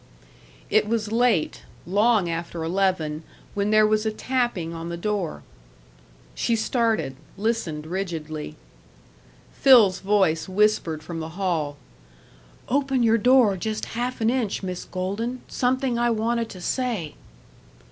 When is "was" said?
0.87-1.11, 3.85-4.03